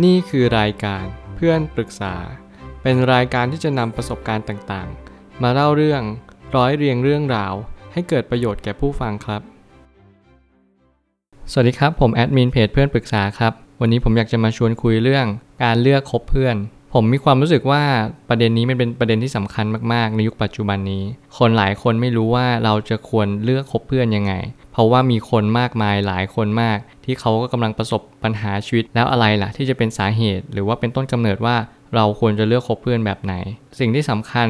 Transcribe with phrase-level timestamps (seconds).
[0.00, 1.04] นี่คือรายการ
[1.36, 2.14] เพื่อนปรึกษา
[2.82, 6.02] เป็นรายการที่จะนำประสบการณ์ต่างๆ มาเล่าเรื่อง
[6.56, 7.54] ร้อยเรียงเรื่องราว
[7.92, 9.42] ให้เกิดประโยชน์แก่ผู้ฟังครับ
[11.50, 15.26] สวัสดีครับ ผมแอดมินเพจเพื่อนปรึกษาครับ วันนี้ผมอยากจะมาชวนคุยเรื่อง
[15.62, 16.56] การเลือกคบเพื่อน
[16.94, 17.82] ผมมีความรู้สึกว่า
[18.28, 21.02] ประเด็นนี้มันเป็นประเด็นที่สำคัญมากๆ ในยุคปัจจุบันนี้
[21.38, 24.32] คนหลายคนไม่รู้ว่าเราจะควรเลือกคบเพื่อนยังไง
[24.72, 31.56] เพราะว่ามีคนมากมายหลายคนมาก ที่เขาก็กำลังประสบปัญหาชีวิตแล้วอะไรล่ะ ที่จะเป็นสาเหตุ หรือว่าเป็นต้นกำเนิดว่า
[31.94, 33.34] เราควรจะเลือกคบเพื่อนแบบไหน
[33.78, 34.48] สิ่งที่สำคัญ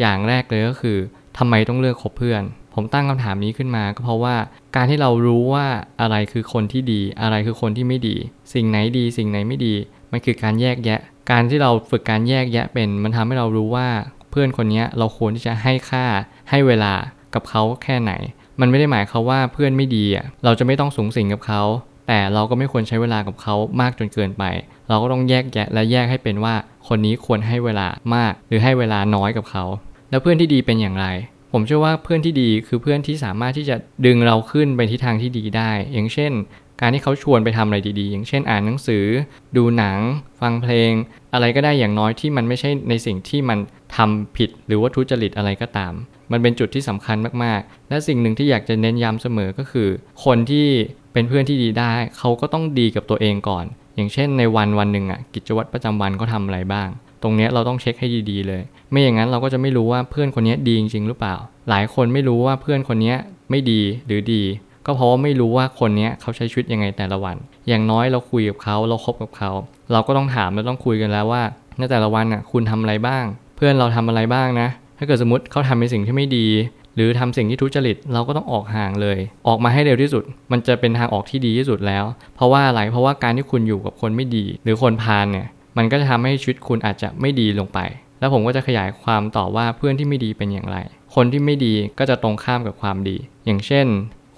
[0.00, 0.98] อย่างแรกเลยก็คือ
[1.38, 2.42] ทำไมต้องเลือกคบเพื่อน
[2.74, 4.36] ผมตั้งคำถามนี้ขึ้นมา ก็เพราะว่า
[4.76, 5.66] การที่เรารู้ว่า
[6.00, 8.16] อะไรคือคนที่ดี อะไรคือคนที่ไม่ดี
[8.54, 9.74] สิ่งไหนดี สิ่งไหนไม่ดี
[10.12, 13.88] มันคือการแยกแยะ การที่เราฝึกการแยกแยะเป็นมันทำให้เรารู้ว่า
[14.30, 16.04] เพื่อนคนนี้เราควรที่จะให้ค่า
[16.50, 16.92] ให้เวลา
[17.34, 18.12] กับเขาแค่ไหน
[18.60, 21.62] มันไม่ได้หมายควาว่าเพื่อนไม่ดีอะเราจะไม่ต้องสูงสิงกับเขา
[22.08, 24.44] แต่เราก็ไม่ควรใช้เวลากับเขามากจนเกินไป
[24.88, 26.54] เราก็ต้องแยกแยะและแยกให้เป็นว่า
[26.88, 29.64] คนนี้ควรให้เวลามาก หรือให้เวลาน้อยกับเขา
[30.10, 31.06] แล้วเพื่อนที่ดีเป็นอย่างไร
[31.52, 36.32] ผมเชื่อว่าเพื่อนที่ดีคือเพื่อนที่สามารถที่จะดึงเราขึ้นไปทิศทางที่ดีได้ อย่างเช่น
[36.84, 39.04] การที่เขาชวนไปทำอะไรดีๆ อย่างเช่นอ่านหนังสือ
[39.56, 39.98] ดูหนัง
[40.40, 40.92] ฟังเพลง
[41.34, 43.58] อะไรก็ได้อย่างน้อยที่มันไม่ใช่ในสิ่งที่มัน
[43.96, 45.92] ทำผิดหรือว่าทุจริตอะไรก็ตาม
[46.32, 49.88] มันเป็นจุดที่สำคัญมากๆ และสิ่งหนึ่งที่อยากจะเน้นย้ำเสมอก็คือ
[50.24, 50.66] คนที่
[51.12, 53.64] เป็นเพื่อนที่ดีได้ เขาก็ต้องดีกับตัวเองก่อน
[53.96, 56.88] อย่างเช่น ในวันวันหนึ่งอะกิจวัตรประจำวันเขาทาอะไรบ้าง
[57.22, 61.36] ตรงนี้เราต้องเช็คให้ดีๆเลย ไม่อย่างนั้นเราก็จะไม่รู้ว่าเพื่อนคนนี้ดีจริงๆหรือเปล่า
[61.70, 63.14] หลายคนไม่รู้ว่าเพื่อนคนนี้
[63.50, 64.42] ไม่ดีหรือดี
[64.86, 67.36] ก็เพราะว่าไม่รู้ว่าคนนี้เขาใช้ชีวิตยังไงแต่ละวัน
[67.68, 69.50] อย่างน้อยเราคุยกับเขาเราคบกับเขา
[69.92, 71.42] เราก็ต้องถามและต้องคุยกันแล้วว่า
[71.78, 73.24] ในแต่ละวันอะคุณทำอะไรบ้าง
[73.56, 74.68] เพื่อนเราทำอะไรบ้างนะ
[74.98, 76.46] ถ้าเกิดสมมติเขาทำในสิ่งที่ไม่ดี
[76.96, 79.18] หรือทำสิ่งที่ทุจริตเราก็ต้องออกห่างเลย
[79.48, 82.04] ออกมาให้เร็วที่สุด มันจะเป็นทางออกที่ดีที่สุดแล้ว
[82.36, 85.46] เพราะว่าอะไรเพราะว่าการที่คุณอยู่กับคนไม่ดี หรือคนพาลเนี่ย
[85.76, 87.78] มันก็จะทำให้ชีวิตคุณอาจจะไม่ดีลงไป
[88.20, 90.78] แล้วผมก็จะขยายความต่อว่าเพื่อนที่ไม่ดีเป็นอย่างไร
[91.14, 93.16] คนที่ไม่ดีก็จะตรงข้ามกับความดี
[93.46, 93.86] อย่างเช่น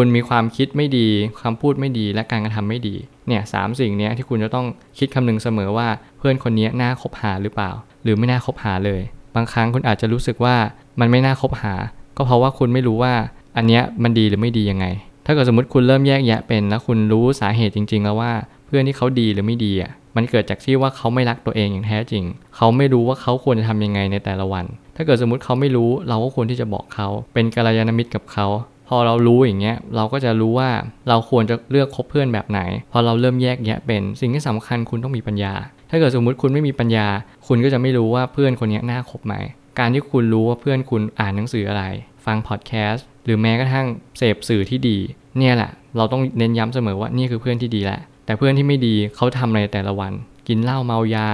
[0.00, 1.08] คุณมีความคิดไม่ดี
[1.42, 2.94] คำพูดไม่ดีและการกระทำไม่ดี
[3.26, 4.66] เนี่ยสามสิ่งนี้ที่คุณจะต้อง
[4.98, 5.88] คิดคำนึงเสมอว่า
[6.18, 7.70] เพื่อนคนนี้น่าคบหาหรือเปล่า
[8.02, 9.00] หรือไม่น่าคบหาเลย
[9.34, 10.56] บางครั้งคุณอาจจะรู้สึกว่า
[11.00, 11.74] มันไม่น่าคบหา
[12.16, 13.14] ก็เพราะว่าคุณไม่รู้ว่า
[13.56, 14.86] อันเนี้ยมันดีหรือไม่ดียังไง
[15.26, 18.32] ถ้าเกิดสมมติคุณเริ่มแยกแยะเป็น แล้วคุณรู้สาเหตุจริง ๆ แล้วว่า
[18.66, 22.24] เพื่อนที่เขาดีหรือไม่ดีอะมันเกิดจากที่ว่าเขาไม่รักตัวเองอย่างแท้จริง
[22.56, 24.64] เขาไม่รู้ว่าเขาควรจะทำยังไงในแต่ละวัน
[24.96, 28.46] ถ้าเกิดสมมติเขาไม่รู้เราก็ควรที่จะบอกเขา เป็นกัลยาณมิตรกับเขา
[28.88, 30.70] พอเรารู้อย่างเงี้ยเราก็จะรู้ว่า
[31.08, 32.60] เราควรจะเลือกคบเพื่อนแบบไหน
[32.92, 35.54] พอเราเริ่มแยกแยะเป็นสิ่งที่สำคัญคุณต้องมีปัญญา
[35.90, 37.06] ถ้าเกิดสมมติคุณไม่มีปัญญา
[37.46, 39.34] คุณก็จะไม่รู้ว่าเพื่อนคนนี้น่าคบไหม
[39.78, 41.84] การที่คุณรู้ว่าเพื่อนคุณอ่านหนังสืออะไร
[42.24, 43.86] ฟังพอดแคสต์หรือแม้กระทั่ง
[44.18, 44.98] เสพสื่อที่ดี
[45.38, 50.12] เนี่ยแหละ เราต้องเน้นย้ำเสมอว่านี่คือเพื่อนที่ดีแหละ แต่เพื่อนที่ไม่ดีเขาทำอะไรแต่ละวัน
[50.48, 51.28] กินเหล้าเมายา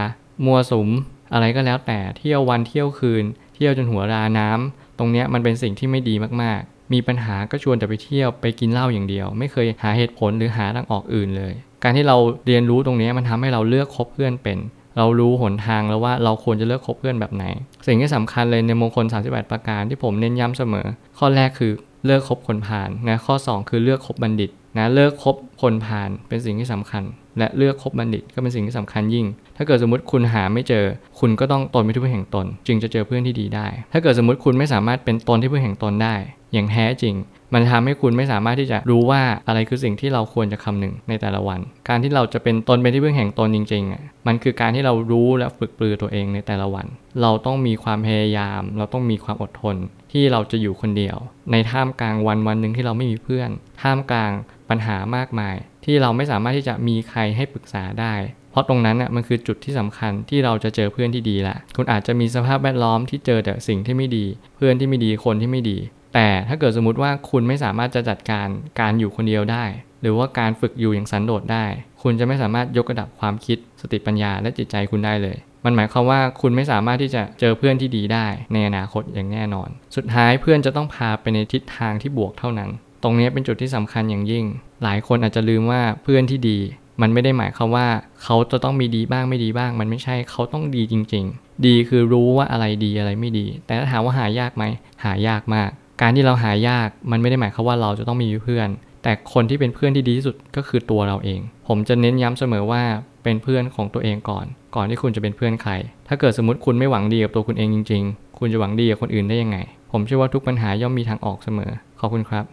[0.44, 0.88] มัวสุม
[1.32, 6.62] อะไรก็แล้วแต่เที่ยววันเที่ยวคืน เที่ยวจนหัวราน้ำตรงเนี้ยมันเป็นสิ่งที่ไม่ดีมาก
[6.94, 12.16] มีปัญหาก็ชวนแต่ไปเที่ยวไปกินเหล้าอย่างเดียว ไม่เคยหาเหตุผลหรือหาทางออกอื่นเลย การที่เรา
[12.47, 14.59] เรียนรู้ตรงนี้มันทำให้เราเลือกคบเพื่อนเป็น
[14.99, 17.44] เรารู้หนทางแล้วว่าเราควรจะเลือกคบเพื่อนแบบไหน
[17.87, 20.87] สิ่งที่สำคัญเลยในมงคล 38 ประการที่ผมเน้นย้ำเสมอ
[21.19, 21.72] ข้อแรกคือ
[22.06, 27.04] เลิกคบคนพาลนะข้อ 2 คือเลือกคบบัณฑิตนะเลิกคบคนพาลเป็นสิ่งที่สำคัญ
[27.38, 30.84] และเลือกคบบัณฑิตก็เป็นสิ่งที่สำคัญยิ่ง ถ้าเกิดสมมติคุณหาไม่เจอ
[31.21, 36.15] คุณก็ต้องตนเป็นที่พึ่งแห่งตน จึงจะเจอเพื่อนที่ดีได้ ถ้าเกิดสมมติคุณไม่สามารถเป็นตนที่พึ่งแห่งตนได้
[36.54, 37.15] อย่างแท้จริง
[37.54, 46.87] มันทำให้คุณไม่สามารถที่จะรู้ว่าอะไรคือสิ่งที่เราควรจะคำนึงในแต่ละวัน การที่เราจะเป็นตนเป็นที่พึ่งแห่งตนจริงๆอะมันคือการที่เรารู้และฝึกปรือตัวเองในแต่ละวัน
[47.22, 49.76] เราต้องมีความพยายาม เราต้องมีความอดทน
[50.12, 51.16] ที่เราจะอยู่คนเดียว
[51.53, 53.50] ในท่ามกลางวันวันหนึ่งที่เราไม่มีเพื่อน
[53.82, 54.32] ท่ามกลาง
[54.71, 58.15] ปัญหามากมาย ที่เราไม่สามารถที่จะมีใครให้ปรึกษาได้
[58.50, 64.26] เพราะตรงนั้นน่ะมันคือจุดที่สำคัญที่เราจะเจอเพื่อนที่ดีละคุณอาจจะมีสภาพแวดล้อมที่เจอแต่สิ่งที่ไม่ดี
[64.56, 65.78] เพื่อนที่ไม่ดีคนที่ไม่ดี
[66.14, 68.48] แต่ถ้าเกิดสมมติว่าคุณไม่สามารถจะจัดการ
[68.80, 69.64] การอยู่คนเดียวได้
[70.02, 71.64] หรือว่าการฝึกอยู่อย่างสันโดษได้
[72.02, 82.71] คุณจะไม่สามารถยกระดับความคิดสติปัญญาและจิตใจคุณได้เลย มันหมายความว่าคุณไม่สามารถที่จะเจอเพื่อนที่ดีได้ ในอนาคตอย่างแน่นอน สุดท้ายเพื่อนจะต้องพาไปในทิศทางที่บวกเท่านั้น
[83.03, 84.44] ตรงนี้เป็นจุดที่สำคัญอย่างยิ่ง
[84.83, 86.59] หลายคนอาจจะลืมว่าเพื่อนที่ดี
[87.03, 87.89] มันไม่ได้หมายความว่า
[88.22, 94.65] เขาจะต้องมีดีบ้างไม่ดีบ้าง มันไม่ใช่เขาต้องดีจริง ๆ ดีคือรู้ว่าอะไรดีอะไรไม่ดี แต่ถ้าถามว่าหายากไหม
[95.04, 98.68] หายากมาก การที่เราหายากมันไม่ได้หมายความว่าเราจะต้องมีเพื่อน
[99.02, 102.82] แต่คนที่เป็นเพื่อนที่ดีที่สุดก็คือตัวเราเอง ผมจะเน้นย้ำเสมอว่า
[103.22, 105.72] เป็นเพื่อนของตัวเองก่อน ก่อนที่คุณจะเป็นเพื่อนใคร
[106.08, 109.58] ถ้าเกิดสมมติคุณไม่หวังดีกับตัวคุณเองจริง ๆ คุณจะหวังดีกับคนอื่นได้ยังไง
[109.92, 112.44] ผมเชื่อว่าทุกปัญหาย่อมมีทางออกเสมอ ขอบคุณครับ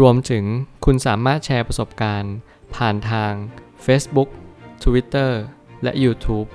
[0.00, 0.44] รวมถึง
[0.84, 2.34] คุณสามารถแชร์ประสบการณ์
[2.74, 3.32] ผ่านทาง
[3.84, 4.28] Facebook
[4.84, 5.30] Twitter
[5.82, 6.48] และ YouTube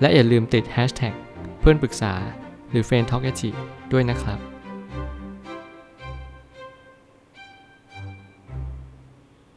[0.00, 1.14] และอย่าลืมติด Hashtag
[1.60, 2.14] เพื่อนปรึกษา
[2.70, 3.32] หรือ f r ร e n d t a l k a
[3.92, 4.55] ด้วยนะครับ